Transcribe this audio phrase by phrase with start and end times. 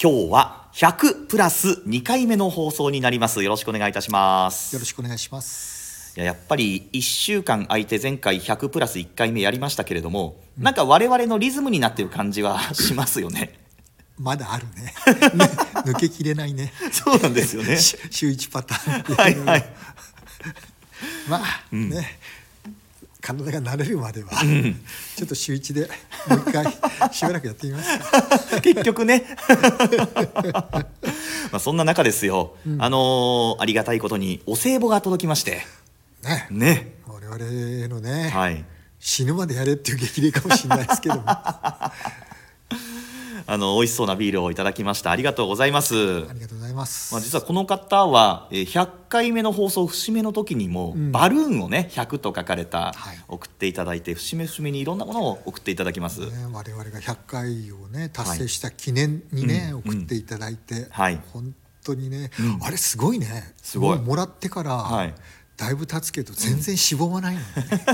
[0.00, 3.42] 今日は100プラス2回目の放送になります。
[3.42, 4.72] よろしくお願いいたします。
[4.72, 6.16] よろしくお願いします。
[6.16, 13.58] いややっぱり1週間空いて前回100プラス1回目やりましたけれども、なんか我々のリズムになってる感じはしますよね。
[14.16, 14.94] まだあるね。
[15.34, 15.50] ね
[15.84, 16.72] 抜けきれないね。
[16.92, 17.76] そうなんですよね。
[17.76, 19.16] し週一パターン。
[19.16, 19.64] はいはい。
[21.28, 22.20] まあ、ね
[23.20, 24.30] 体が慣れるまでは、
[25.16, 25.88] ちょっと週一で
[26.28, 26.66] もう一回
[27.12, 28.60] しばらくやってみますか。
[28.60, 29.24] 結局ね。
[31.50, 35.64] まあそんな中ですよ、あのーありがたいことにお歳暮が届きまして。
[36.22, 36.46] ね。
[36.50, 36.94] ね。
[37.06, 37.38] 我々
[37.88, 38.64] のね、はい。
[39.00, 41.22] 死ぬまでやれっていう激励かもしれないですけども
[43.50, 45.10] あの美味しそうなビールをいただきました。
[45.10, 45.96] ありがとうございます。
[46.28, 51.12] ありがとうございます、まあ、実はこの方はえー100回目の放送節目の時にも、ん。
[51.12, 53.18] バルーンをね100と書かれた、はい。
[53.26, 61.18] 送っていただいて節目節目にいろんなものを送っていただきます、ね、我々が100回をね達成した記念にね、うん送っていただいて、はい。
[61.32, 62.66] 本当にね、うん。
[62.66, 63.54] あれすごいね。
[63.62, 63.98] すごい。
[63.98, 65.14] もらってから、はい
[65.58, 67.40] だいぶ経つけど全然しぼまないの。
[67.40, 67.46] ね、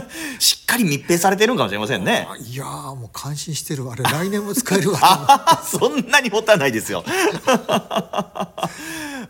[0.39, 2.29] しっかり密閉されてるんかもしれませんね。
[2.31, 3.91] あいやーもう感心してる。
[3.91, 7.03] あれ来年も使えるわ あそんなにもたないですよ。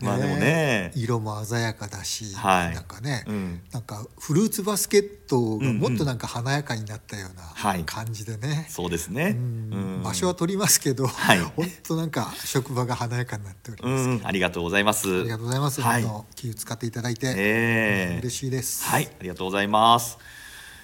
[0.01, 0.91] まあでもね。
[0.95, 2.75] 色も鮮やかだし、はい。
[2.75, 3.61] なんかね、うん。
[3.71, 7.79] なんかフルーツバスケットがもっとなんか華やかになったようはい。
[7.79, 9.35] な感じでね、そうですね。
[9.37, 9.97] うん。
[9.97, 10.03] うん。
[10.03, 11.39] 場所は取りますけど、はい。
[11.39, 14.21] 本当なんか職場が華やかになっております、うん。
[14.23, 15.07] ありがとうございます。
[15.07, 16.05] ありがとうございます、はい。
[16.35, 20.17] 気を使っていただいて、ええ嬉しいですはい、ありがとうございます。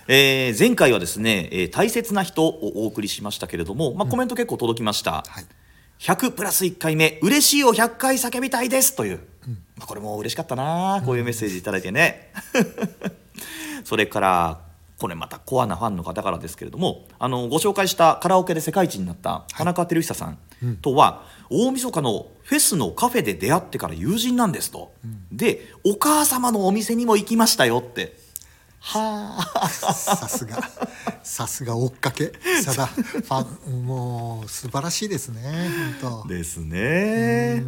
[0.07, 5.23] えー前回はですね、えー大切な人をお送りしましたけれども、まあ、コメント結構届きました。
[5.27, 5.45] はい
[5.99, 9.19] 100プラス1回目、嬉しいを100回叫びたいですという、
[9.77, 12.31] まあこれも嬉しかったな、こういうメッセージいただいてね。
[13.85, 14.61] それから、
[15.01, 20.37] これまたコアなファンの方からですけれども、あのご紹介したカラオケで世界一になった田中照久さん
[20.83, 24.93] とは、大晦日のフェスのカフェで出会ってから友人なんですと。
[25.31, 28.15] で、お母様のお店にも行きましたよって。
[28.79, 29.67] はあ。
[29.67, 30.69] さすが
[31.23, 32.33] さすが追っかけ
[32.63, 35.41] さだファンもう素晴らしいですね
[36.01, 37.63] 本当ですね。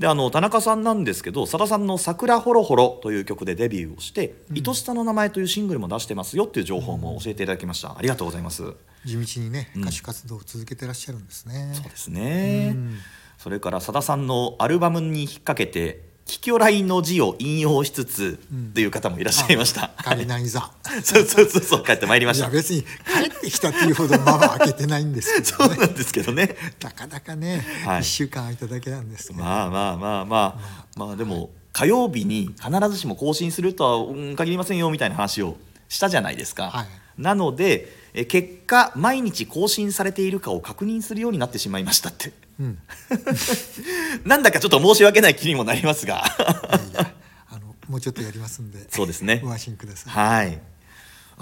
[0.00, 7.98] であの田中さんなんですけどさださんの「桜ほろほろ」という曲でデビューをして「愛しさの名前」というシングルも出してますよっていう情報も教えていただきました。
[7.98, 8.62] ありがとうございます。
[8.62, 12.72] そう地道にね歌手活動を続けてらっしゃるんですね、ですね。
[12.74, 12.98] うん。
[13.36, 18.38] それからさださんのアルバムに引っ掛けて「キキョライの字を引用しつつ」
[18.72, 20.70] という方もいらっしゃいました、仮ないざ
[21.02, 22.46] そうそうそうそう帰ってまいりまいした。
[22.46, 25.74] や別に帰ってきたっていうほど間は開けてないんですけそどね。
[25.78, 26.56] うなんですけどね。
[26.82, 28.00] なかなかね、はい。
[28.02, 30.60] 一週間空いただけなんですけど、まあまあまあま
[30.96, 31.16] あまあ。
[31.16, 35.56] でも火曜日に必ずしも更新するとはうん限りませんよみたいな話を
[35.88, 36.86] したじゃないですか、はい。
[37.16, 42.32] なのでえ結果毎日更新されているかを確認するようになってしまいましたって。
[42.58, 42.78] うん、
[44.26, 46.24] なんだかちょっと申し訳ない気にもなりますが。
[46.92, 47.14] いやいや
[47.48, 49.40] あのもうちょっとやりますんでそうですね。
[49.42, 50.12] ご安心ください。
[50.12, 50.69] はい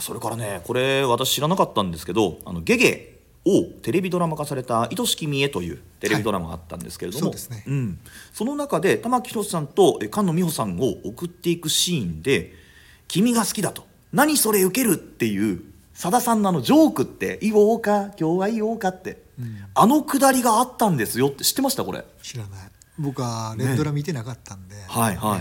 [0.01, 7.65] それからねこれ私知らなかったんですけど「あのゲゲ」をテレビドラマ化された「愛しき見え」というテレビドラマがあったんですけれども、はいそね。
[7.69, 7.99] ん、
[8.33, 12.55] その中で玉木宏さんとえ菅野美穂さんを送っていくシーンで
[13.09, 15.63] 「君が好きだ」と「何それ受ける」っていう
[15.95, 19.23] さださんのあのジョークって「言おうか今日は言おうか」って、
[19.75, 22.05] あのくだりがあったんですよって知ってましたこれ？
[22.23, 22.71] 知らない。
[22.99, 25.41] 僕は連ドラ見てなかったんで、はいはい。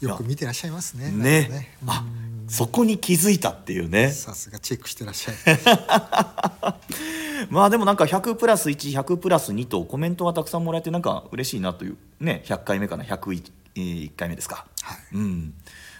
[0.00, 0.08] えー。
[0.08, 1.48] よく見てらっしゃいますねね。
[1.50, 4.10] なんかあうんそこに気づいたっていうね。
[4.10, 5.34] さすがチェックしてらっしゃい
[7.50, 13.04] まあでもなんか100プラス1100プラス2とコメントがたくさんもらえてなんか嬉しいなというね100回目かな。
[13.04, 14.98] 101、えー1回目ですか、はい。
[15.14, 15.54] うん。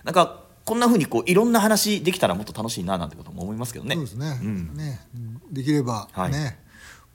[0.05, 3.95] なんかこんな風にこういろんな話できたらもっと楽しいななんてことも思いますけどね。
[3.95, 4.75] そうですね,、ん。
[4.77, 5.01] ね。
[5.51, 6.33] できればはい。
[6.33, 6.59] ね、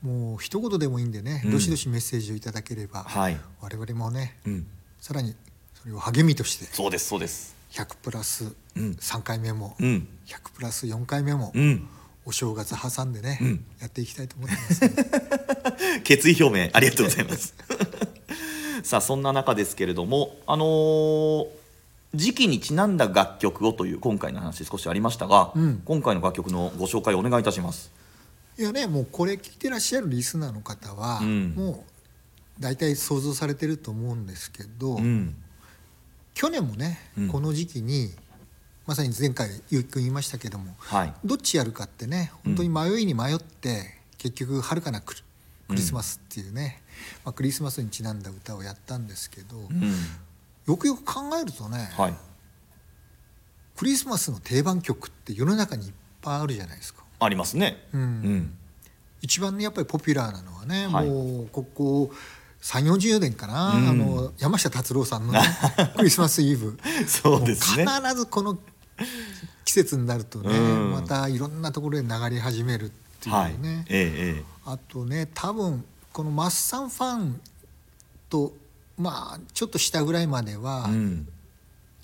[0.02, 1.50] もう一言でもいいんでね、うん。
[1.52, 3.38] どしどしメッセージをいただければ、はい。
[3.60, 4.66] 我々もね、うん。
[5.00, 5.36] さらに
[5.80, 7.54] それを励みとしてそうですそうです。
[7.72, 8.90] 100プラスうん。
[8.92, 10.08] 3回目も、うん。
[10.26, 11.88] 100プラス4回目も、うん。
[12.26, 13.64] お正月挟んでね、うん。
[13.80, 17.54] やっていきたいと思ってます、ね、 決意表明ありがとうございます。
[18.82, 21.46] さあそんな中ですけれどもあのー
[22.14, 25.82] 時期にちなんだ楽曲をという今回の話少しありましたが、うん。
[25.84, 27.90] 今回の楽曲のご紹介お願いいたします。
[28.56, 31.54] いやねもうこれ聞いてらっしゃるリスナーの方は、うん。
[31.56, 31.84] も
[32.58, 35.34] う大体想像されてると思うんですけど、うん。
[36.34, 37.28] 去年もね、うん。
[37.28, 38.12] この時期に
[38.86, 41.14] まさに前回ゆうきくん言いましたけどもはい。
[41.24, 45.20] どっちやるかってね本当に迷いに迷って、結局遥かなクリ
[45.68, 46.82] クリスマスっていうね、
[47.24, 49.92] まあ、クリスマスにちなんだ歌をやったんですけど、うん。
[50.66, 52.14] よくよく考えるとね、はい。
[53.76, 55.92] クリスマスの定番曲って世の中にいっ
[56.22, 57.02] ぱいあるじゃないですか。
[57.20, 57.86] ありますね。
[57.92, 58.00] うん。
[58.00, 58.54] うん。
[59.22, 61.08] 一番ねやっぱりポピュラーなのはね、はい。
[61.08, 62.10] もうここ
[62.62, 63.88] 3 4 0年かな、うん。
[63.88, 65.40] あの山下達郎さんのね、
[65.96, 66.78] クリスマスイブ。
[67.06, 67.86] そうですね。
[67.86, 68.58] 必ずこの
[69.64, 70.92] 季節になるとね、うん。
[70.92, 72.88] またいろんなところで流れ始めるっ
[73.20, 73.58] ていうはい。
[73.58, 74.44] ね、えええ。
[74.64, 77.40] あとね多分このマッサンファン
[78.28, 78.52] と
[78.96, 81.28] まあちょっと下ぐらいまでは、えうん。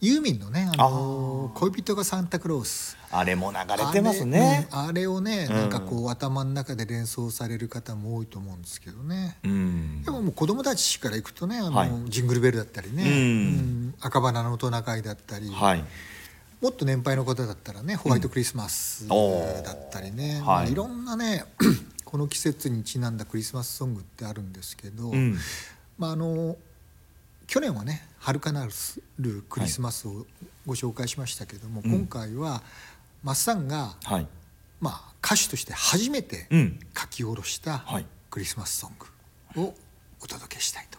[0.02, 2.96] ユーミンのねあの恋人がサンタクロース。
[3.12, 4.68] あれも流れてますね。
[4.70, 5.56] あれ,、うんあれをねうん。
[5.56, 10.02] なんかこう頭の中で連想される方も多いと思うんですけどね、うん。
[10.02, 11.90] でももう子供たちからいくとねあの、はい。
[12.06, 15.84] ジングルベルだったりね、赤花のトナカイだったり、はい
[16.60, 19.14] もっと年配の方だったらねホワイトクリスマスだ
[19.72, 20.74] ったりね、はいまあい。
[20.74, 21.44] ろんなね
[22.04, 25.38] この季節にちなんだクリスマスソングってあるんですけど、うん。
[25.96, 26.56] まああの
[27.46, 28.72] 去年はね「遥かなる
[29.48, 30.26] クリスマス」を
[30.66, 31.90] ご紹介しましたけども、うん。
[31.90, 32.62] 今回は
[33.22, 34.26] マッサンが、はい。
[34.80, 36.78] まあ、歌手として初めてうん。
[36.98, 38.06] 書き下ろしたはい。
[38.30, 38.92] クリスマスソン
[39.54, 39.74] グを
[40.20, 40.98] お届けしたいと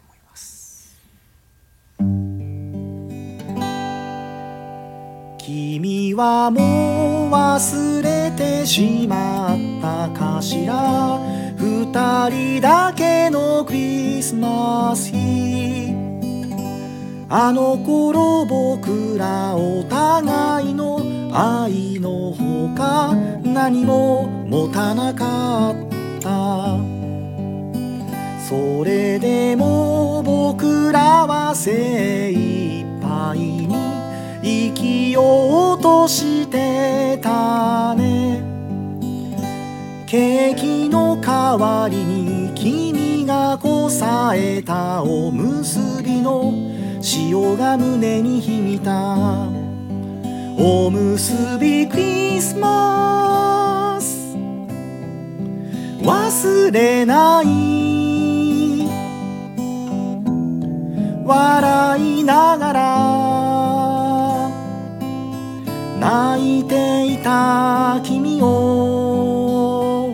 [5.52, 11.20] 君はもう忘れてしまったかしら。
[11.58, 15.94] 二人だけのクリスマス日。
[17.28, 21.02] あの頃僕らお互いの
[21.34, 23.14] 愛のほか
[23.44, 25.76] 何も持たなかっ
[26.22, 26.78] た。
[28.48, 32.31] それでも僕らは精
[35.12, 38.42] ようとしてたね。
[40.06, 46.54] ケーキの代わりに君がこさえたおむすびの
[47.02, 49.16] 塩が胸に響いた。
[50.58, 54.36] おむすびクリスマス。
[56.02, 57.46] 忘れない。
[61.26, 63.61] 笑いながら。
[66.02, 70.12] 泣いていた君を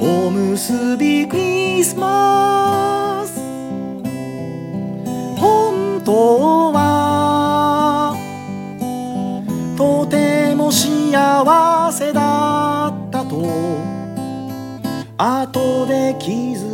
[0.00, 3.40] おむすびクリスマス。
[5.36, 8.14] 本当は
[9.76, 13.80] とても幸せだったと
[15.18, 16.69] 後で気づ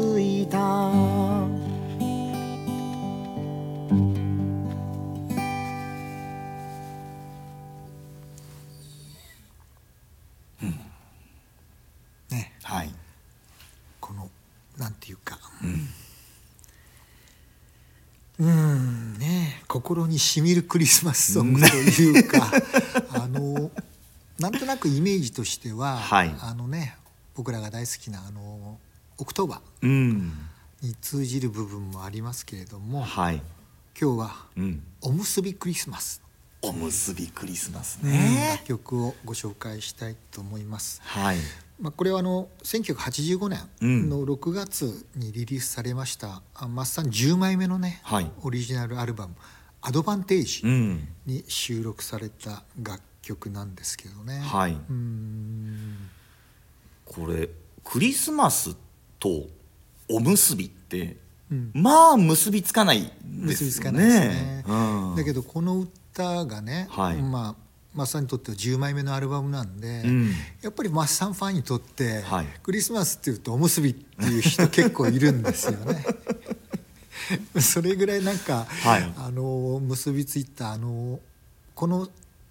[19.86, 22.50] 心にしみるクリスマスソングというか
[23.10, 23.70] あの
[24.40, 26.34] なんとなくイメージとしては、はい。
[26.40, 26.96] あのね
[27.36, 28.78] 僕らが大好きなあの
[29.16, 30.32] オクトーバうん。
[30.82, 33.40] ーに通じる部分もありますけれどもはい。
[33.98, 36.20] 今日はうん「おむすびクリスマス。
[36.62, 41.00] おむすびクリスマス」楽曲をご紹介したいと思います。
[41.04, 41.36] はい。
[41.78, 48.30] まあ、これはあの1985年の6月にリリースされました、あマッサン10枚目のね、はい。
[48.42, 49.34] オリジナルアルバム
[49.82, 54.40] 「アドバンテージうん」に収録された楽曲なんですけどね。
[54.40, 54.76] はい。
[57.04, 57.48] これ
[57.84, 58.76] クリスマス
[59.18, 59.48] と
[60.08, 61.16] おむすびって、
[61.50, 61.70] うん。
[61.74, 63.08] まあ結びつかないで
[63.54, 64.64] す結びつかよないですね。
[64.66, 67.22] うん、だけどこの歌がね、はい。
[67.22, 70.30] まあマッサンにとっては10枚目のアルバムなんで、うん。
[70.60, 72.46] やっぱりマッサンファンにとって、はい。
[72.62, 76.04] クリスマスっていうとおむすびっていう人結構いるんですよね。
[77.60, 79.12] それぐらいなんか、はい。
[79.16, 81.20] あの結びついたあの
[81.74, 82.08] この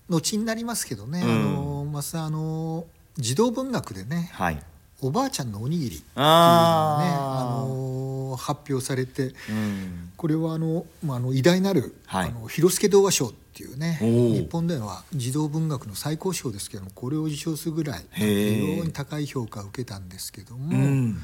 [0.09, 1.31] 後になりますけどね、うん。
[1.31, 2.85] あのマッサンあの
[3.17, 4.61] 児童文学でねはい
[5.01, 9.33] 「おばあちゃんのおにぎり」っていうのがねあの発表されて。
[9.49, 10.09] うん。
[10.17, 12.29] これはあの,、まあ、あの偉大なる、はい。
[12.29, 21.21] あの広助童話賞っていうね日本では児童文学の最高賞ですけどもこれを受賞するぐらい非常に高い評価を受けたんですけども、うん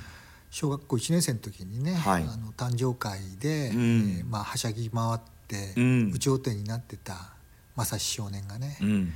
[0.51, 2.23] 小学校1年生の時にね、はい。
[2.23, 4.17] あの誕生会で、うん。
[4.19, 6.09] えーまあ、はしゃぎ回って、うん。
[6.09, 7.33] 有頂天になってた
[7.75, 9.13] 正志少年がね、うん。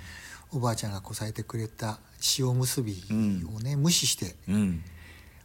[0.52, 2.00] おばあちゃんがこさえてくれた
[2.40, 3.04] 塩むすび
[3.54, 4.82] をね、無視してうん。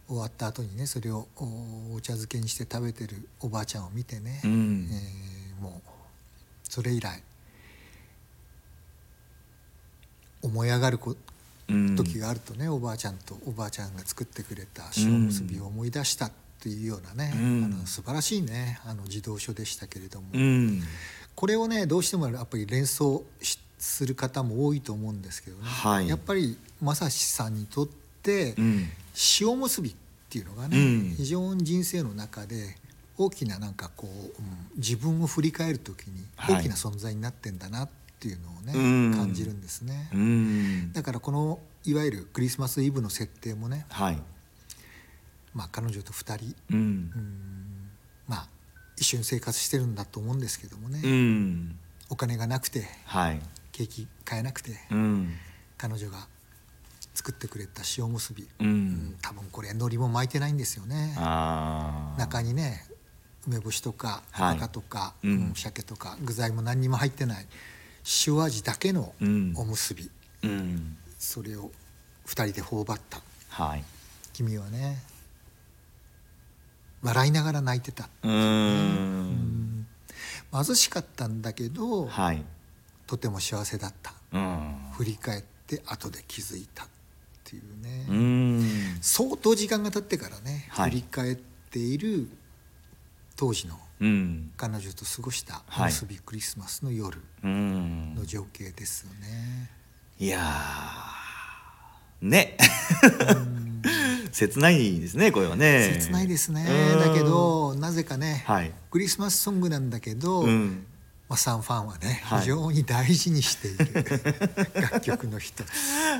[0.06, 4.88] 終わった後にねそれをおお茶漬けにして食べてるおばあちゃんを見てね、うん。
[4.90, 5.90] えーもう
[6.64, 7.22] それ以来
[10.42, 11.16] 思い上がるこうん
[11.96, 17.64] 時があるとね、おばあちゃんとおばあちゃんが作ってくれた塩むすびを思い出したっていうようなね、うん。
[17.64, 20.82] あの素晴らしいねあの児童書でしたけれども、うん。
[21.34, 26.08] これをねどうしてもやっぱり連想しする方も多いと思うんですけどね、はい。
[26.08, 27.88] やっぱり正志さんにとっ
[28.22, 28.88] て、うん。
[29.40, 29.94] 塩むすびっ
[30.28, 31.14] ていうのがね、うん。
[31.16, 32.76] 非常に人生の中で
[33.16, 37.92] 大きななんかこう、うん自分を振り返る時にはい大きな存在になってんだなって
[38.28, 39.14] いうのをね、うん。
[39.14, 40.92] 感じるんですね、うん。
[40.92, 44.22] だからこのいわゆるクリスマスイブの設定もね、はい。
[45.54, 46.78] まあ、彼女と2人、うん。
[46.78, 47.90] うん
[48.28, 48.48] まあ
[48.96, 51.78] 一緒に生活してるんだと思うんですけどもね、うん。
[52.10, 53.40] お金がなくてはい。
[53.72, 55.32] ケーキ買えなくて、うん。
[55.78, 56.28] 彼女が
[57.14, 58.46] 作ってくれた塩むすび、
[59.22, 61.14] 多分これ海苔も巻いてないんですよね。
[62.18, 62.86] 中にね
[63.46, 64.56] 梅干しとかはい。
[64.56, 65.30] 赤とか、うん。
[65.30, 67.46] うん鮭とか具材も何にも入ってない
[68.26, 69.52] 塩味だけのうん。
[69.56, 70.10] おむすび、
[70.42, 70.96] うん。
[71.18, 71.70] それを
[72.26, 73.20] 2人で頬張った。
[73.48, 73.84] はい。
[74.32, 75.02] 君はね
[77.02, 79.86] 笑いながら泣いてた、うーん。
[80.52, 82.44] 貧しかったんだけど、はい。
[83.06, 84.12] とても幸せだった。
[84.32, 84.76] うん。
[84.92, 86.84] 振り返って後で気づいた。
[86.84, 86.88] っ
[87.44, 90.90] ていうね、相当時間が経ってからね、はい。
[90.90, 92.28] 振り返っている
[93.34, 98.14] 当時のうん彼女と過ごしたはい結びクリスマスの夜うん。
[98.14, 99.70] の情景ですよね。
[100.18, 102.26] いやー。
[102.28, 102.56] ね。
[104.32, 105.98] 切ないですねこれはね。
[106.00, 106.66] 切ないですね。
[106.94, 107.00] うん。
[107.00, 108.72] だけどなぜかね、はい。
[108.90, 110.86] クリスマスソングなんだけど、うん。
[111.28, 112.40] まあ、サンファンはね、はい。
[112.40, 114.04] 非常に大事にしている。
[114.80, 115.66] 楽曲の一つ。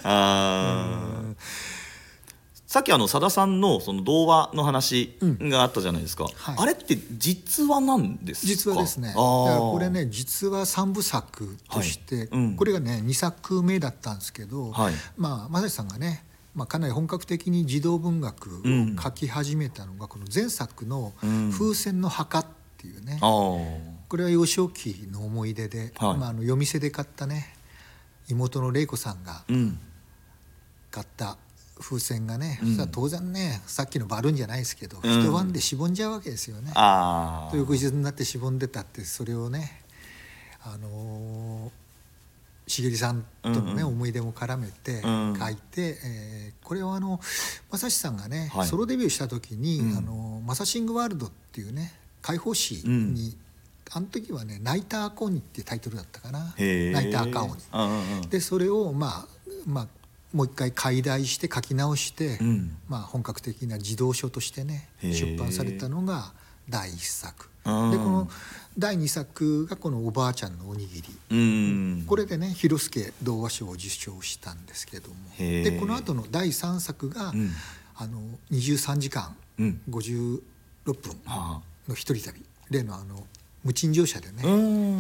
[0.04, 1.37] あー
[2.71, 6.57] さっきあのさださんのその童話の話があったじゃないですか、はい。
[6.57, 8.47] あれって実話なんですか？
[8.47, 9.12] 実はですね。
[9.17, 12.55] これね実は三部作として、はいうん。
[12.57, 14.95] これがね2作目だったんですけど、はい。
[15.17, 16.25] まあ正志さんがね、
[16.55, 18.95] まあ、かなり本格的に児童文学をうん。
[18.97, 22.47] 書き始めたのがこの前作のうん「風船の墓」っ
[22.79, 26.19] ていうね、これは幼少期の思い出で、はい。
[26.19, 27.53] まあ、あの夜店で買ったね
[28.29, 29.77] 妹の玲子さんがうん。
[30.93, 31.37] 買った
[31.80, 32.88] 風船がね、うん。
[32.90, 35.22] 当然ねさっきのバルーンじゃないですけど、うん。
[35.22, 36.70] 一晩でしぼんじゃうわけですよね。
[36.75, 39.82] ああと翌日になってしぼんでたってそれをね
[40.62, 41.70] あのー
[42.66, 43.84] 茂さんとのね、うんうん。
[43.87, 45.37] 思い出も絡めてうん。
[45.38, 47.18] 書いて、えーこれはあの
[47.72, 48.68] 正志さんがね、はい。
[48.68, 49.99] ソロデビューした時に「うん。
[49.99, 53.37] あのマサシングワールド」っていうね解放誌に、
[53.90, 56.92] あの時はね「ナイターコーニ」っていうタイトルだったかな「へー。
[56.92, 57.56] ナイターカオニ」
[58.30, 59.28] でそれをまあ
[59.66, 59.88] まあ
[60.32, 62.76] もう一回解題して書き直して、うん。
[62.88, 66.32] まあ、本格的な児童書としてね出版されたのが
[66.68, 67.46] 第一作。
[67.46, 67.50] うん
[67.90, 68.28] でこの
[68.78, 72.04] 第二作がこの「おばあちゃんのおにぎり」うん。
[72.06, 75.14] これでね広助童話賞を受賞したんですけども。
[75.38, 77.52] でこの後の第三作が、うん。
[77.96, 79.80] あの23時間うん。
[79.90, 80.40] 56
[80.84, 82.42] 分はの一人旅。
[82.70, 83.26] 例のあの
[83.62, 84.42] 無賃乗車でね、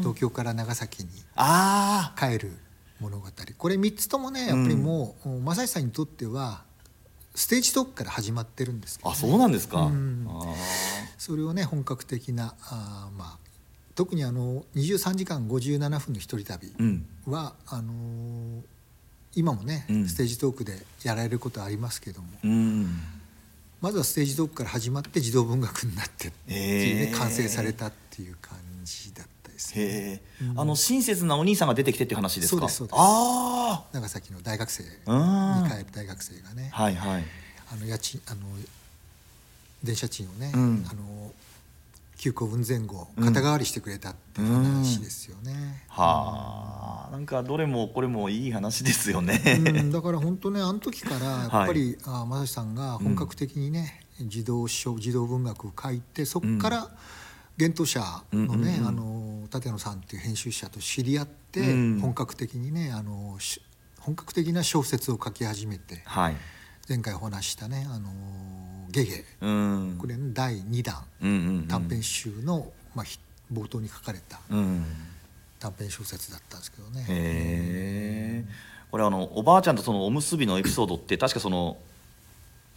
[0.00, 2.52] 東京から長崎にあ帰る
[3.00, 3.28] 物語。
[3.58, 6.62] これ3つともねやっぱりもう正志さんにとっては
[7.34, 10.26] ステージトークから始まってるんですけど、ね、ああそうなんですか、うん。
[10.28, 10.42] あ
[11.18, 13.38] それをね本格的なあーまあ
[13.94, 17.06] 特にあの23時間57分の一人旅ーうん。
[17.26, 18.62] はあのー
[19.36, 20.08] 今もね、うん。
[20.08, 22.26] ステージトークでやられることありますけども。
[22.42, 23.00] うん。
[23.80, 27.16] まずはステージトークから始まって児童文学になってっていうねへー。
[27.16, 29.84] 完成されたっていう感じだったですね。
[29.84, 32.60] へえ、あの親切なお兄さんが出てきてっていう話ですか？
[32.60, 32.96] そうですそうです。
[32.98, 35.70] あ長崎の大学生にあうん。
[35.70, 37.24] 帰る大学生がね、はいはい。
[37.72, 38.40] あの家賃あの
[39.84, 40.86] 電車賃をね、うん。
[40.90, 41.32] あの
[42.16, 45.84] 休校分前後うん肩代わりしてくれたっていう話ですよね。
[45.88, 47.10] はあ。
[47.12, 56.90] なんかどれもこれもいい話ですよね、うん、だから本当ねあの時からやっぱり、あ正志さんが本格的にね、児童書児童文学を書いてそこから
[57.60, 58.86] 幻冬舎のね、うんうんうん。
[58.86, 62.00] あの立野さんっていう編集者と知り合って、うん。
[62.00, 63.60] 本格的にねあのし
[63.98, 66.36] 本格的な小説を書き始めてはい。
[66.88, 68.10] 前回お話ししたね「あの
[68.90, 69.24] ゲゲ。
[69.40, 71.04] うん」これ、ね、第2弾。
[71.20, 71.68] うんうんうん。
[71.68, 73.18] 短編集の、まあ、ひ
[73.52, 74.84] 冒頭に書かれたうん。
[75.58, 77.04] 短編小説だったんですけどね。
[77.08, 81.76] へえこれあのおばあちゃんとそのおむすびのエピソードって確かその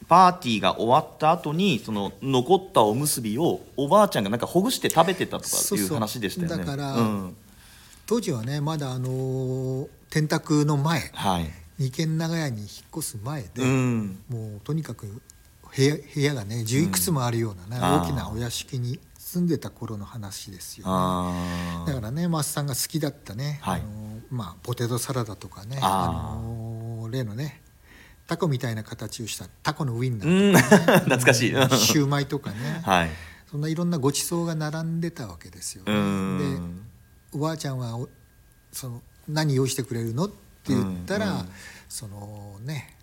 [0.08, 5.94] パーティーが終わった後にその残ったおむすびをおばあちゃんがなんかほぐして食べてたとかいうそうそう。
[5.96, 6.66] 話でしたよね。
[6.66, 7.36] だからうん。
[8.06, 11.10] 当時はねまだあの天卓の前。
[11.14, 11.50] はい。
[11.80, 14.20] 二軒長屋に引っ越す前で、うん。
[14.30, 15.08] もうとにかく
[15.76, 20.92] 部屋部屋がね十いくつもあるようなね、あー大きなお屋敷に住んでた頃の話ですよね。
[20.94, 23.82] あだからねマスさんが好きだったね、はい。
[23.82, 27.63] あのまあ、ポテトサラダとかねあの例のね
[28.28, 30.56] タコみたいな形をしたタコのウインナうーん。
[31.06, 31.54] 懐かしい。
[31.54, 33.10] とか、シューマイとかね、はい。
[33.50, 35.98] そんないろんなごちそうが並んでたわけですよ、うね。
[36.00, 36.82] ん。
[36.82, 36.84] で
[37.34, 38.10] おばあちゃんはお
[38.72, 40.26] その何用意してくれるの？
[40.26, 40.36] って
[40.70, 41.46] 言ったら、
[41.90, 42.98] そのね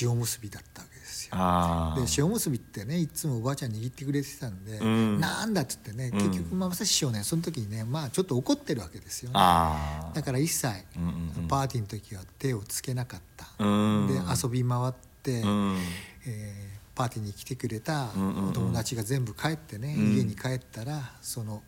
[0.00, 1.32] 塩むすびだったですよ。
[1.34, 5.20] あで塩むすびってねいつもおばあちゃん握ってくれてたんで、うん。
[5.20, 6.18] なんだっつってねうん。
[6.18, 9.34] 結局まさし少年その時にねまあちょっと怒ってるわけですよね。
[9.34, 11.48] だから一切うんうんうん。
[11.48, 13.46] パーティーの時は手をつけなかった。
[13.58, 14.06] うん。
[14.08, 15.78] で遊び回って、うん。
[16.26, 20.16] えーパーティーに来てくれたお友達が全部帰ってね、うん。
[20.16, 21.62] 家に帰ったらその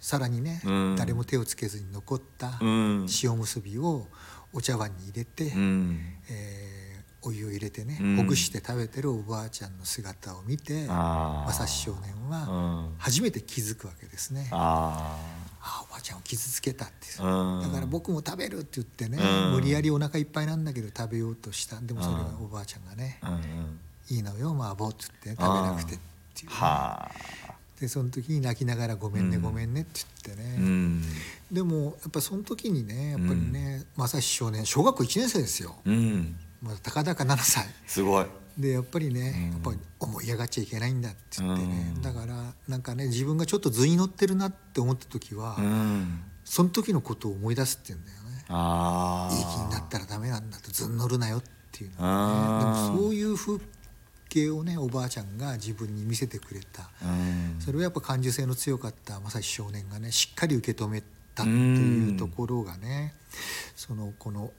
[0.00, 0.96] さらにね、うん。
[0.96, 3.06] 誰も手をつけずに残ったうん。
[3.22, 4.06] 塩むすびを
[4.54, 6.00] お茶碗に入れて、うん。
[6.30, 6.87] えー
[7.28, 8.16] お湯を入れてね、うん。
[8.16, 12.94] ほぐして食べてるおばあちゃんの姿を見て正志少年うはん。
[12.98, 14.48] 初めて気づくわけですね。
[14.52, 15.16] あ
[15.60, 17.22] ああおばあちゃんを傷つけたってう。
[17.22, 17.60] ん。
[17.62, 19.52] だから僕も食べるって言ってね、うん。
[19.54, 21.80] 無理やりお腹いっぱいなんだけど食べようとした。
[21.80, 22.44] でもそれはうん。
[22.46, 23.20] おばあちゃんがね、
[24.10, 25.98] いいのよ麻婆っつって食べなくてっ
[26.34, 27.10] ていうね、はあ。
[27.80, 29.42] でその時に泣きながら「ごめんねうん。
[29.42, 31.02] ごめんね」って言ってね、うん。
[31.52, 37.66] でもやっぱその時にねやっぱりね正志少年小学校1年生ですよ、うんまだたかだか7歳。
[37.86, 38.26] すごい。
[38.58, 39.50] でやっぱりね、うん。
[39.52, 42.02] やっぱり思い上がっちゃいけないんだって言ってね、うん。
[42.02, 46.20] だからなんかね自分がちょっと図に乗ってるなって思った時は、うん。
[46.44, 48.28] その時のことを思い出すって言うんだよね。
[48.38, 52.02] いい気になったらダメなんだと図に乗るなよっていうのね。
[52.02, 53.60] ーでもそういう風
[54.28, 56.90] 景をねおばあちゃんが自分に見せてくれた。
[57.02, 57.60] うん。
[57.60, 61.02] それはやっぱ感受性の強かった正志少年がねしっかり受け止め
[61.34, 63.14] たっていうところがね
[63.76, 64.52] そのこのお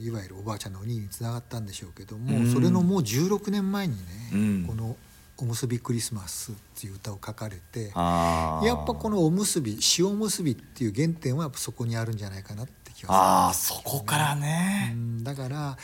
[0.00, 2.52] いわゆるおばあちゃんのおににつながったんでしょうけども、うん。
[2.52, 4.02] それのもう16年前にね、
[4.32, 4.64] うん。
[4.66, 4.96] この
[5.38, 13.12] 「おむすびクリスマス」っていう歌を書かれてやっぱこのおむすび塩むすびっていう原点はやっぱそこにあるんじゃないかなって気がする。
[13.12, 14.92] ああそこからね。
[14.94, 15.24] うん。
[15.24, 15.76] だから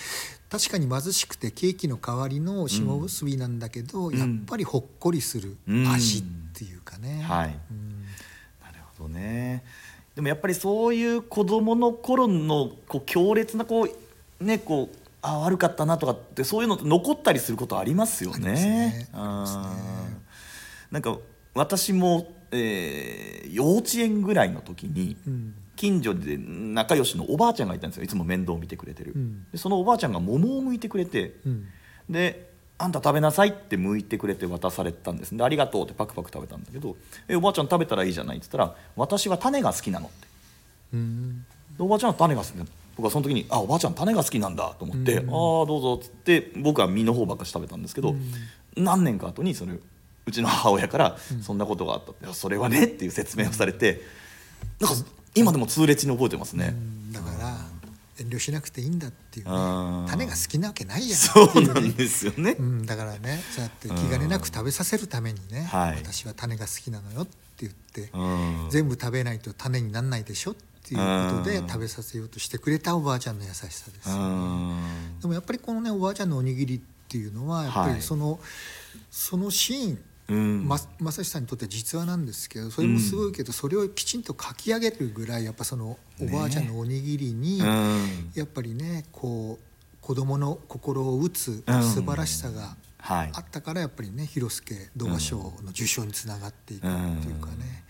[0.51, 4.17] 確かに貧しくてケーキの代わりの霜結びなんだけど、ん。
[4.17, 6.23] やっぱりほっこりする味っ
[6.55, 7.53] ていうかね、なる
[8.97, 9.63] ほどね
[10.19, 18.53] でもやっぱりそういう子供の頃のこう強烈なこうねこうあ悪かったなとかってそういうのって残ったりすることありますよね。
[18.53, 19.09] ね。
[19.13, 19.73] あ
[20.91, 21.19] なんか
[21.55, 25.55] 私も、えー幼稚園ぐらいの時にうん。
[25.77, 28.03] 近所で仲良しのおばあちゃんがいたんですよ。
[28.03, 29.47] いつも面倒を見てくれてる、うん。
[29.53, 31.69] でそのおばあちゃんが桃を剥いてくれて、うん。
[32.11, 32.48] で
[32.79, 36.97] 「あんた食べなさい」って剥いてくれて渡されたんですで「ありがとう」ってパクパク食べたんだけど
[37.29, 40.29] 「えおばあちゃん食べたらいいじゃない」って言ったら「私は種が好きなの」って。
[40.95, 41.45] うん。
[41.77, 42.67] でおばあちゃんは種が好きなの。
[42.97, 45.29] 僕はその時に「あおばあちゃん種が好きなんだ」と思って「うん。
[45.29, 48.15] ああどうぞ」っつって僕は実の方ばっかし食べたんですけど、
[48.77, 49.73] 何年か後にそれ
[50.27, 54.03] うちの母親から「そんなことがあった」っていや「それはね」っていう説明をされて
[54.81, 54.97] なんか
[55.35, 56.75] 今でも痛烈に覚えてますね。
[58.19, 59.53] 遠慮しなくていいんだっていうね
[60.09, 61.75] 種が好きなわけないやんそうっていうね。
[61.75, 62.57] なんですよね。
[62.59, 65.97] うん、だからねそうやって気兼ねなく食べさせるためにね、はい。
[65.97, 68.71] 私は種が好きなのよって言って、うん。
[68.71, 70.55] 全部食べないと種にならないでしょっ
[70.85, 71.69] ていうことでうん。
[71.69, 75.21] 食べさせようとしてくれたおばあちゃんの優しさですね、ん。
[75.21, 78.39] でもやっぱりこのねおばあちゃんのおにぎりっていうのはやっぱはいりその、
[79.11, 79.99] そのシーン
[80.29, 80.69] うん。
[80.69, 88.33] ま正志さんにとっては実話なんですけどそれもすごいけど、それをきちんと書き上げるぐらいやっぱそのおばあちゃんのおにぎりに、うん。
[88.35, 91.83] やっぱりねこう子供の心を打つうん。
[91.83, 93.31] 素晴らしさがはい。
[93.33, 97.85] あったからやっぱりね広助動画賞の受賞につながっていくっていうかね、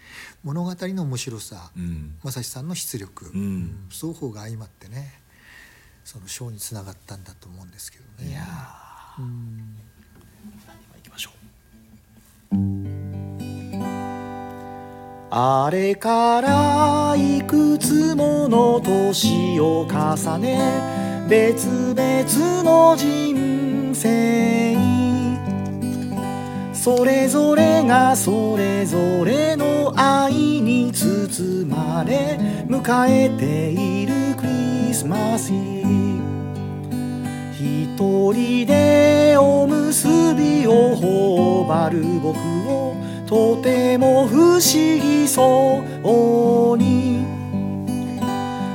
[0.44, 2.14] 物語の面白さ、うん。
[2.22, 3.28] 正志さんの出力、ん。
[3.28, 5.20] うん双方が相まってね
[6.04, 8.30] その賞につながったんだと思うんですけどね。
[8.30, 8.44] いや
[9.18, 9.76] うん
[15.30, 24.76] あれからいくつもの年を重ね別々の人生
[26.72, 36.07] それぞれがそれぞれの愛に包まれ迎えているクリスマスイブ。
[37.60, 42.38] 一人でおむすびを頬張る僕
[42.70, 42.94] を
[43.26, 47.26] とても不思議そうに。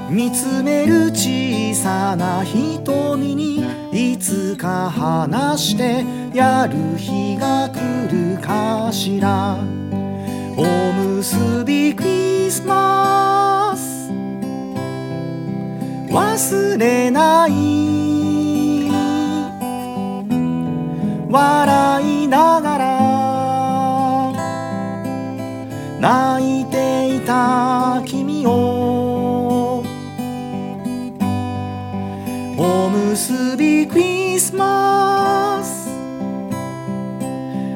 [0.09, 7.79] 見つめる小さな瞳にいつか話してやる日が来
[8.11, 9.57] るかしら。
[10.57, 14.11] おむすびクリスマス。
[16.09, 18.22] 忘れない。
[21.33, 24.31] 笑いながら
[25.99, 29.83] 泣いていた君を
[32.55, 35.89] おむすびクリスマス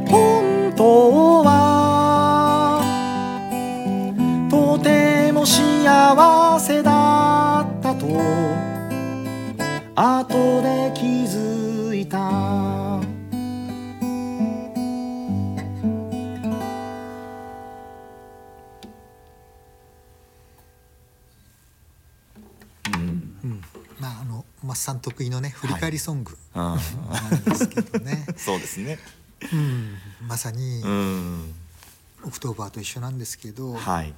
[0.07, 2.83] 本当は
[4.51, 8.05] とても幸せだったと
[9.95, 11.06] 後で気
[24.87, 26.61] のマッサン得意のね振り返りソングうん。
[26.63, 26.77] なん
[27.43, 28.99] ですけどね、 そうですね。
[29.51, 29.97] うん。
[30.27, 31.53] まさにうん。
[32.23, 34.13] オクトーバーと一緒なんですけど、はい。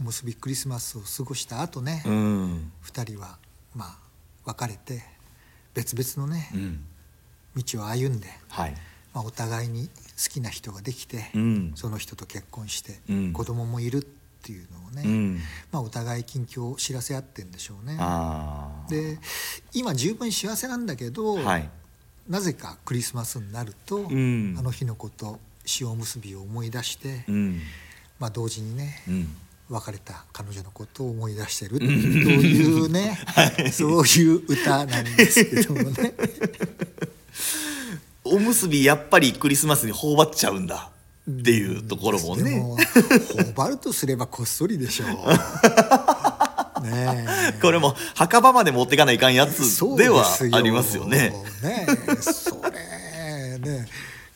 [0.00, 2.72] おむすびクリスマスを過ごした後ね、うん。
[2.80, 3.38] 二人は
[3.74, 3.98] まあ
[4.44, 5.04] 別れて
[5.74, 6.84] 別々のねうん。
[7.56, 8.74] 道を歩んで、はい。
[9.12, 11.72] まあ、お互いに好きな人ができて、うん。
[11.76, 13.32] その人と結婚して、うん。
[13.32, 15.40] 子供もいるっていうのをね、うん。
[15.72, 17.96] まあ、お互い近況を知らせ合ってんでしょうね。
[18.88, 19.18] で
[19.72, 21.68] 今十分幸せなんだけど、はい。
[22.28, 24.56] なぜかクリスマスになると、ん。
[24.58, 25.38] あの日のこと
[25.80, 27.60] 塩結びを思い出して、うん。
[28.18, 29.36] まあ、同時にね、うん。
[29.70, 33.18] 別れた彼女のことを思い出してるというね、
[33.72, 36.14] そういう歌なんですけどもね。
[38.24, 40.90] おむすびやっぱりクリスマスに頬張っちゃうんだ
[41.30, 42.50] っていうところもね。
[42.50, 45.08] でも頬張るとすればこっそりでしょう。
[46.84, 47.60] ねえ。
[47.62, 49.58] これも墓場まで持っていかないかんやつ
[49.96, 51.30] ではすありますよね。
[51.62, 53.88] ねえそれね。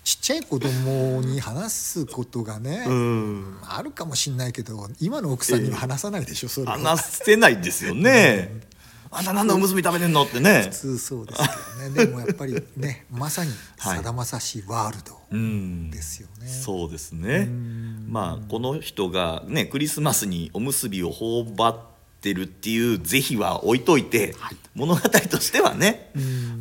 [0.02, 3.58] ちっちゃい子供に話すことがね、うん。
[3.68, 6.78] あるかもしんないけど今の奥さんには話さないでしょ、それは。
[6.78, 8.67] 話せないですよね。
[9.10, 10.62] あんた何でおむすび食べてんのってね。
[10.64, 10.68] 普。
[10.70, 11.48] 通そうですけ
[11.82, 12.06] どね。
[12.06, 15.90] でもやっぱりね まさにはいさだまさしワールドうん。
[15.90, 17.44] ですよね、そうですね。
[17.44, 18.12] ん。
[18.12, 21.80] まあこの人がねクリスマスにおむすびを頬張っ
[22.20, 24.34] てるっていう是非は置いといて、
[24.74, 26.10] 物語としてはね。
[26.14, 26.58] うん。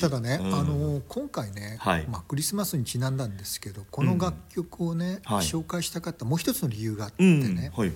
[0.00, 0.54] ただね、うん。
[0.54, 2.06] あの今回ね、はい。
[2.08, 5.46] まあ、クリスマスにちなんだんですけどこの楽曲をね、はい。
[5.46, 7.54] 紹介したかったもう一つの理由があってうん。
[7.54, 7.92] ね、はい。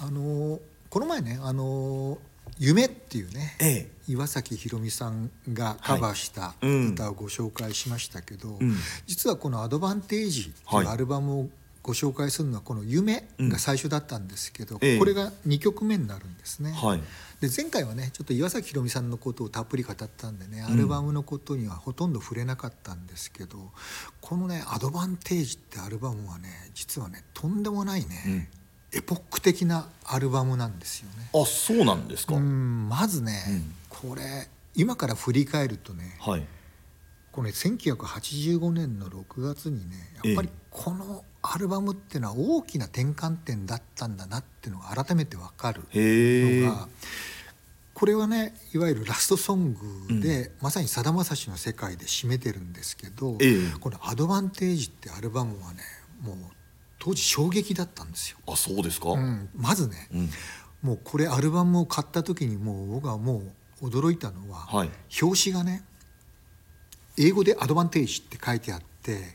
[0.00, 2.18] あのこの前ね「あの
[2.58, 3.90] 夢」っていうね、ええ。
[4.08, 6.88] 岩崎宏美さんがカバーしたうん。
[6.92, 8.76] 歌をご紹介しましたけど、うん。
[9.06, 10.88] 実はこの「アドバンテージ」とはいい。
[10.88, 11.50] うアルバムを
[11.82, 14.98] ご紹介するのはこの「夢」が最初だったんですけど、ええ。
[14.98, 16.72] これが2曲目になるんですね。
[16.72, 17.02] はい。
[17.40, 23.70] で前回はねちょっと岩崎宏美さんのことをたっぷり語ったんでね、アルバムのことにはほとんど触れなかったんですけど
[24.20, 28.50] このね「アドバンテージ」ってアルバムはね実はねとんでもないね、
[28.92, 31.30] エポック的なアルバムなんですよね。
[31.34, 33.74] あそうなんですか、うんまずね、うん。
[33.88, 36.46] これ今から振り返るとねはい。
[37.32, 46.88] これ1985年の6月にねやっぱりこのアルバムっていうのは大きな転換点だったんだなっていうのが改めて分かるのが
[47.94, 49.74] これはねいわゆるラストソン
[50.08, 53.78] グで、まさにさだまさしの世界で締めてるんですけど、ええ。
[53.80, 55.82] この「アドバンテージ」ってアルバムはね
[56.22, 56.36] もう
[56.98, 58.38] 当時衝撃だったんですよ。
[58.46, 60.30] あそうですか、うん、まずね、うん。
[60.82, 63.42] もうこれアルバムを買った時にもう僕はも
[63.80, 64.90] う驚いたのは、はい。
[65.22, 65.84] 表紙がね
[67.16, 69.34] 英語で「アドバンテージ」って書いてあって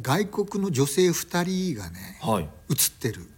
[0.00, 2.48] 外国の女性2人がねうはい。
[2.68, 3.28] 写ってる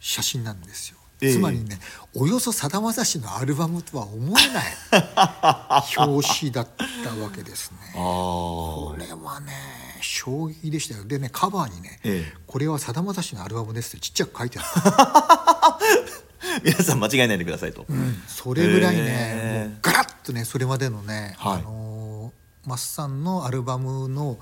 [0.00, 0.98] 写真なんですよ。
[1.20, 1.32] ええ。
[1.32, 1.78] つまりね
[2.14, 6.68] およそさだまさしのアルバムとは思えない 表紙だっ
[7.04, 7.78] たわけですね。
[7.90, 9.52] あこあれはね
[10.00, 11.04] 衝撃でしたよ。
[11.04, 12.32] でねカバーにね、ええ。
[12.46, 14.68] これはさだまさしのアルバムです」ってちっちゃく書いてある。
[16.64, 17.84] 皆さん間違えないでくださいと、
[18.26, 19.04] それぐらいね、へ
[19.64, 19.68] え。
[19.68, 21.58] もうガラッとねそれまでのね、はい。
[21.58, 21.98] あのー
[22.68, 24.38] マッサンのアルバムの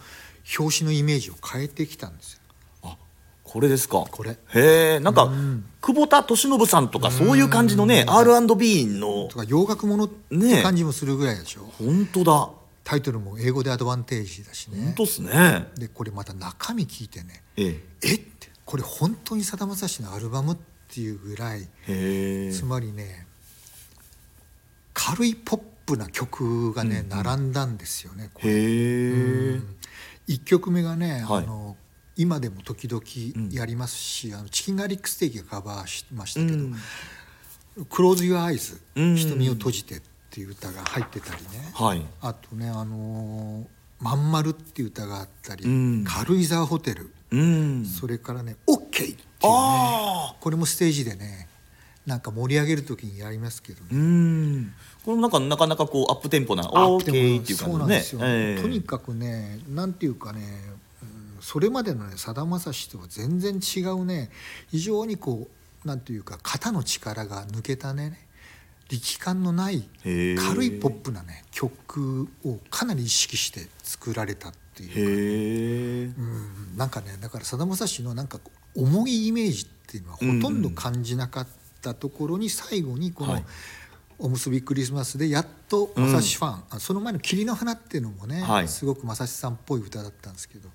[0.59, 2.41] 表紙のイメージを変えてきたんですよ。
[2.83, 2.97] あ
[3.45, 4.05] これですか。
[4.11, 4.31] これ。
[4.31, 5.65] へえんか、うん。
[5.81, 9.29] 久保田利伸さんとかそういう感じのね R&B の。
[9.29, 12.51] とか洋楽ものって感じもするぐらいでしょ、本当だ
[12.87, 14.81] タイトルも英語でアドバンテージだしね。
[14.85, 15.67] 本当っすね。
[15.75, 17.43] でこれまた中身聞いてね。
[17.57, 18.15] ええ。
[18.15, 18.19] っ？
[18.19, 22.53] てこれ本当にさだまさしのアルバムっていうぐらいえへえ。
[22.53, 23.27] つまりね
[24.95, 28.51] 軽いポップな曲がね、並んだんですよねこれ。
[28.51, 28.55] へ
[29.57, 29.61] え。
[30.29, 31.45] 1曲目がね、はい。
[31.45, 31.77] あの
[32.17, 33.03] 今でも時々
[33.53, 36.77] やりますし、あのチキンガーリックステーキがカバーしましたけどうん
[37.91, 39.17] 「Close Your Eyes、うん。
[39.17, 40.01] 瞳を閉じて」っ
[40.37, 42.03] ていう歌が入ってたりね、はい。
[42.21, 43.67] あとね「あのー
[43.99, 46.05] まんまる」っていう歌があったり「うん。
[46.05, 47.87] 軽井沢ホテル」うん。
[47.87, 49.25] それからね「OK」っていうね。
[49.43, 51.49] あこれもステージでね
[52.05, 53.89] なんか盛り上げる時にやりますけどね。
[53.93, 54.75] うん。
[55.07, 58.63] これもなんかなかなかこうアップテンポなオーケーっていう感じですよ、ええ。
[58.63, 60.43] とにかくねなんていうかね、
[61.03, 64.31] うんそれまでのねさだまさしとは全然違うね
[64.69, 65.49] 非常にこ
[65.85, 68.26] うなんていうか肩の力が抜けたね
[68.89, 78.39] 力感のない軽いポップなね曲をかなり意識して作られたっていうかうん、なんかねだからさだまさしのなんか
[78.77, 81.49] 重いイメージっていうのはほとんど感じなかっ
[81.81, 83.45] たところに最後にこのはい
[84.19, 88.69] 「おむすびクリスマス」でやっとまさしファン、あその前の「霧の花」っていうのもね、はい。
[88.69, 90.69] すごくまさしさんっぽい歌だったんですけど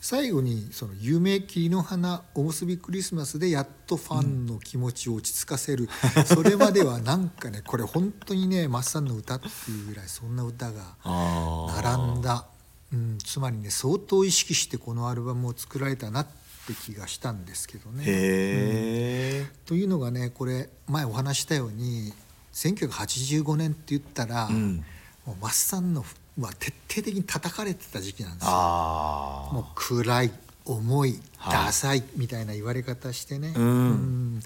[0.00, 5.88] 最後にその「有名霧の花おむすびクリスマス」でやっとファンの気持ちを落ち着かせる、
[6.26, 10.96] それまではなんかねこれ本当にねマッサンの歌っていうぐらいそんな歌が。
[11.04, 12.46] 並んだ、
[12.92, 16.26] うん、つまりね相当意識してこのアルバムを作られたなっ
[16.66, 18.04] て気がしたんですけどね。
[18.04, 22.12] へえというのがねこれ前お話ししたように
[22.56, 24.84] 1985年って言ったら、うん。
[25.26, 26.04] もうマッサンの
[26.40, 28.50] は徹底的に叩かれてた時期なんですよ。
[28.50, 30.30] あもう暗い
[30.64, 34.36] 重いはいダサいみたいな言われ方してね、うん。
[34.36, 34.42] ん。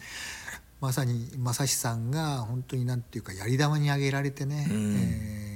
[0.81, 4.97] まさに正志さんが本当になんていうかやり玉に挙げられてね、うん。
[4.97, 5.51] えー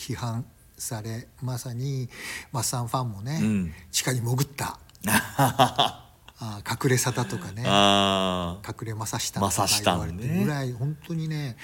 [0.00, 0.46] 批判
[0.78, 2.08] されまさに
[2.52, 3.72] マッサンファンもね、うん。
[3.92, 4.78] 地下に潜った
[6.42, 7.62] あー隠れ沙汰とかね。
[8.66, 11.56] 隠れ正志正志とか言われてぐらい本当にね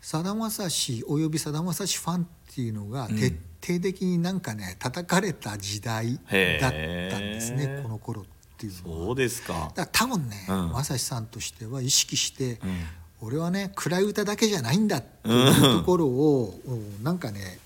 [0.00, 3.16] さだまさしおよびさだまさしファンっていうのがうん。
[3.18, 3.28] 徹
[3.64, 6.18] 底的になんかね叩かれた時代
[6.60, 8.24] だったんですねこの頃っ
[8.58, 9.06] ていうのは。
[9.06, 9.52] そうですか。
[9.52, 10.72] だから多分ねうん。
[10.72, 12.84] 正志さんとしては意識して、うん。
[13.20, 17.58] 俺はね暗い歌だけじゃないんだっていうところを、う んなんかね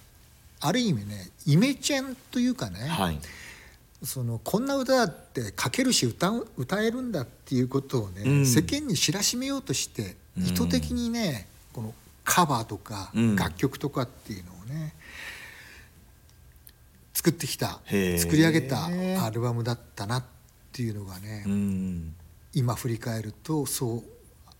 [0.60, 3.18] ある意味ねイメチェンというかね、はい
[4.06, 8.46] そのこんな歌だって書けるし歌う歌えるんだっていうことをね、うん。
[8.46, 10.44] 世間に知らしめようとしてうん。
[10.44, 11.92] 意図的にね、この
[12.24, 13.36] カバーとかうん。
[13.36, 14.94] 楽曲とかっていうのをね、
[17.12, 17.80] 作ってきた
[18.18, 20.24] 作り上げたアルバムだったなっ
[20.72, 22.14] ていうのがね、うん。
[22.54, 24.02] 今振り返るとそう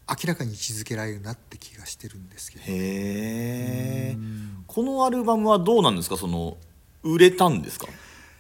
[0.08, 2.64] 明らかに位置づけられるなって気がしてるんですけど。
[2.64, 4.14] へえ。
[4.16, 4.64] うん。
[4.66, 6.16] このアルバムはどうなんですか？
[6.16, 6.56] その
[7.02, 7.86] 売れたんですか？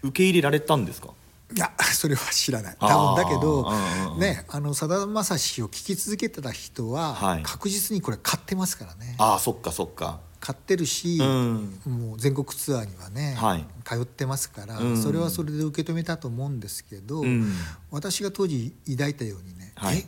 [0.02, 1.08] 受け入れられたんですか？
[1.54, 2.76] いや それは知らない。
[2.80, 3.70] 多分だけど
[4.18, 7.42] ねあのさだまさしを聴き続けてた人ははい。
[7.42, 9.14] 確実にこれ買ってますからね。
[9.18, 10.20] ああそっかそっか。
[10.38, 11.80] 買ってるし、うん。
[11.86, 13.66] もう全国ツアーにはね、はい。
[13.84, 15.02] 通ってますから、うん。
[15.02, 17.52] それはそれで受け止めたと思うんですけど、うん。
[17.90, 19.98] 私が当時抱いたようにね、はい。
[19.98, 20.06] え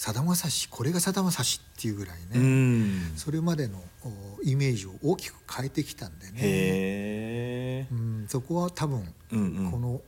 [0.00, 3.12] さだまさしこれがさだまさしっていうぐらいね、うん。
[3.16, 9.70] それまでのおイメージを大きく変えてきたんでね、うん、そこは多分、うんうん。
[9.70, 10.00] この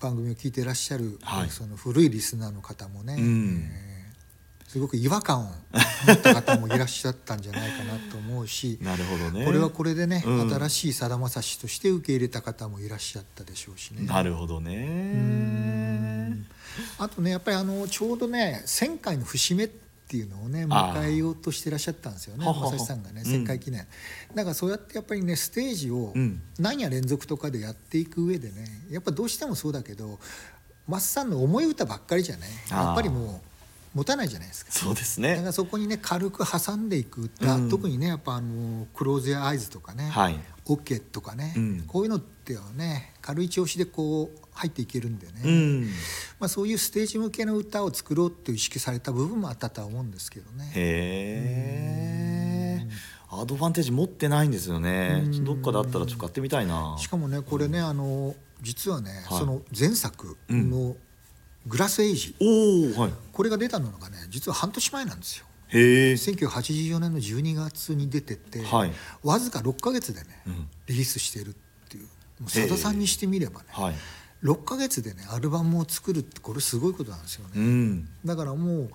[0.00, 1.50] 番組を聞いていらっしゃる、はい。
[1.50, 3.72] その古いリスナーの方もね、うん。
[3.74, 3.95] えー
[4.68, 5.50] すごく違和感を
[6.06, 9.44] 持った方もいらっしゃったんじゃないかなと思うし なるほどね。
[9.44, 10.50] これはこれでね、うん。
[10.50, 14.06] 新しいさだまさしとして受け入れた方もいらっしゃったでしょうしね。
[14.06, 16.46] なるほどうねん。
[16.98, 19.68] あとねやっぱりあのちょうどね1000回の節目っ
[20.08, 22.72] ていうのをね迎えようとしてらっしゃったんですよねははは。
[22.72, 23.30] 正志さんがねうん。
[23.30, 23.86] 1000回記念、
[24.34, 26.42] だからそうやってやっぱりねステージをうん。
[26.58, 30.18] 何や連続とかでやっていく上でねやっぱどうしてもそうだけど
[30.88, 33.55] マッサンの重い歌ばっかりじゃねやっぱりもう
[33.96, 34.72] 持たないじゃないですか。
[34.72, 37.70] そうですだかねらそこにね軽く挟んでいく歌、うん。
[37.70, 40.38] 特にねやっぱあの「クローズ・やアイズ」とかねはい。
[40.66, 41.84] オッケーとかね、うん。
[41.86, 45.84] こういうのってはね軽い調子でこう入っていけるんでね、うん。
[46.38, 50.70] まあ、そういうステージ向けの歌を作ろうって意識された部分もあったとは思うんですけどね。
[50.74, 52.88] へえ
[53.30, 55.22] アドバンテージ持ってないんですよね。
[55.24, 55.44] うん。
[55.44, 56.96] どっかであったらちょっと買ってみたいな。
[56.98, 59.38] しかもねこれね、あの実はね、はい。
[59.38, 60.96] その前作の
[61.66, 63.12] 「グラス・エイジ」おおはい。
[63.32, 65.46] これが出たのがね実は半年前なんですよ。
[65.68, 68.92] へえ1984年の12月に出てて、はい。
[69.22, 70.68] わずか6ヶ月でね、うん。
[70.86, 71.54] リリースしてるっ
[71.88, 72.04] ていう。
[72.40, 73.94] もうさださんにしてみればね、はい。
[74.44, 77.52] 6ヶ月でねアルバムを作るってこれすごいことなんですよね。
[77.56, 78.08] うん。
[78.24, 78.90] だからもう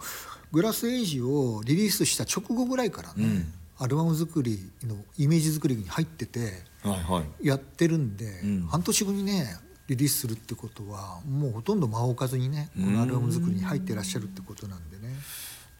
[0.51, 3.53] グラスエイジをリリースした直後ぐらいからね、うん。
[3.77, 7.47] アルバム作りのイメージ作りに入っててはいはい。
[7.47, 8.67] やってるんで、うん。
[8.69, 9.57] 半年後にね
[9.91, 15.13] リリースするってことはもうほとんど間を置かずにねこのアルバム作りに入ってらっしゃるってことなんでね。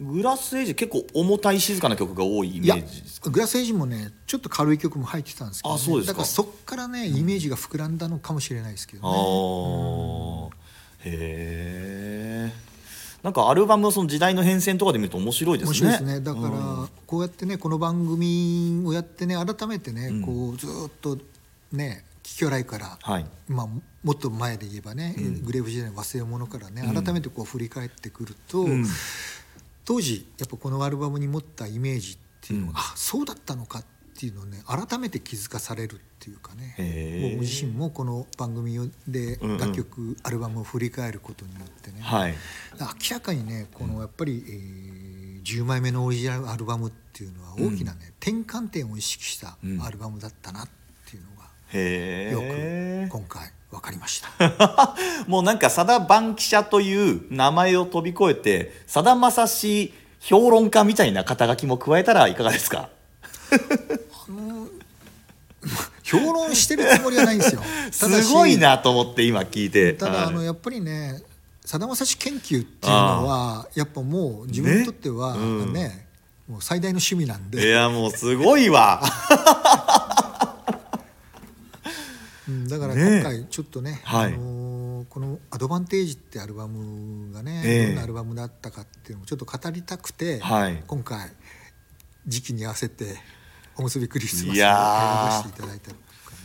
[0.02, 10.52] グラスエイジ結構重たい静かな曲が多いイメージですグラスエイジもねちょっと軽い曲も入ってたんですけど、ね、あだからそっからねイメージが膨らんだのかもしれないですけどあね。
[10.52, 12.72] あへえ
[13.24, 15.70] なんかアルバムのその時代の変遷とかで見ると面白いですね。
[15.70, 16.22] 面白いですね。
[16.22, 16.90] だからうん。
[17.06, 20.22] こうやってねこの番組をやってね改めてね、うん。
[20.24, 21.20] こうずーっと
[21.72, 23.26] ねキキョライから、はい。
[23.48, 23.68] まあ、
[24.04, 25.44] もっと前で言えばね、うん。
[25.44, 27.04] グレーブ時代の忘れ物からね、うん。
[27.04, 28.86] 改めてこう振り返ってくると、うん。
[29.86, 32.78] 当時やっぱこのアルバムに持ったイメージっていうのが、うん。
[32.78, 33.86] あそうだったのかっ
[34.18, 36.76] ていうのをね改めて気づかされるっていうかね。
[37.34, 39.58] 僕自身もこの番組でうんうん。
[39.58, 42.36] 楽曲、アルバムを振り返ることによってね、はい。
[42.80, 45.02] 明らかにねこのやっぱり、えー
[45.44, 49.82] 10枚目のオリジナルアルバムっていうのは大きなね、転換点を意識したうん。
[49.82, 50.72] アルバムだったなって
[52.34, 54.96] よえく今回分かりました。
[55.28, 62.90] もうなんかさだ番記者という名前を飛び越えてさだまさし評論家みたいな肩書きも加えたらいかがですか？
[66.04, 67.62] 評論してるつもりはないんですよ。
[67.92, 69.94] すごいなと思って今聞いて。
[69.94, 70.36] ただあはい。
[70.36, 71.22] のやっぱりね
[71.64, 75.40] さだまさし研究っていうのはやっぱもう自分にとってはね。
[75.40, 75.74] うん。
[75.74, 76.08] ね
[76.50, 79.02] もう最大の趣味なんいで、やもうすごいわ
[82.52, 84.34] うんだからね今回ちょっとね、はい。
[84.34, 87.86] あのーこの「アドバンテージ」ってアルバムがね、ええ。
[87.88, 90.84] どんなアルバムだったかっていうのをちょっと語りたくて、はい。
[90.86, 91.32] 今回
[92.28, 93.18] 時期に合わせて
[93.78, 95.92] おむすびクリスマスを選ばせていただいた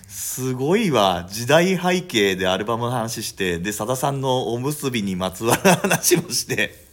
[0.08, 1.28] すごいわ。
[1.30, 6.86] 時代背景でアルバムの話してでさださんのおむすびにまつわる話もして。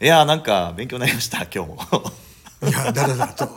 [0.00, 1.78] いやなんか勉強になりました今日も
[2.68, 3.48] いやだらだらと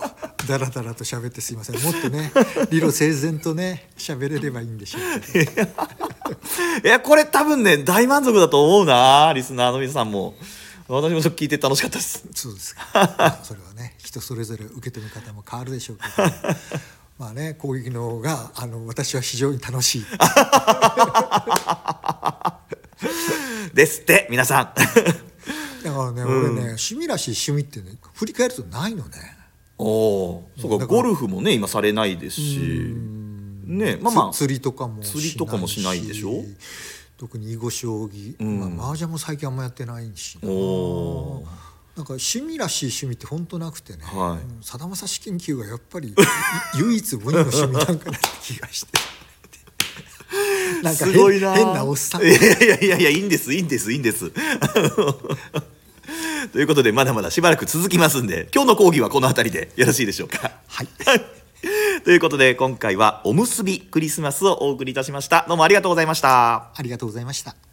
[0.47, 1.81] だらだらと喋ってすいません。
[1.81, 2.31] もっとね
[2.71, 5.01] 理路整然とね喋れればいいんでしょう
[5.33, 5.61] けど。
[6.83, 10.35] いやこれ多分ね大満足だと思うなリスナーの皆さんも。
[10.89, 12.23] 私も聞いて楽しかったです。
[12.33, 16.29] そうですか、まあそれはね人それぞれ受け止め方も変わるでしょうけど。
[17.19, 20.05] まあね攻撃の方があの私は非常に楽しい。
[23.73, 25.26] ですって皆さん
[25.87, 29.37] だからね、俺ね趣味らしい趣味ってね振り返るとないのね。
[29.77, 30.61] おおー。
[30.61, 32.59] そうかゴルフもね今されないですし。
[33.65, 36.43] ねまあまあつ釣りとかも釣りとかもしないでしょ。
[37.17, 38.77] 特に囲碁将棋、うん。
[38.77, 40.49] まあ、麻雀も最近あんまやってないしな。
[40.49, 43.99] なんか趣味らしい趣味って本当なくてね。
[44.03, 44.43] はい。
[44.43, 44.63] うん。
[44.63, 46.15] さだまさし研究がやっぱりい
[46.77, 48.89] 唯一無二の趣味なんかなって気がして。
[50.83, 52.21] なんか変な変なおっさん。
[52.21, 54.31] いやいやいやいやいいんですいいんですいいんです
[56.53, 60.51] ということでまだまだしばらく続きますんで今日の講義はこの辺りでよろしいでしょうか？
[60.67, 60.87] はい。
[62.05, 65.45] ということで今回はおむすびクリスマスをお送りいたしました。
[65.47, 66.69] どうもありがとうございました。
[66.75, 67.66] ありがとうございました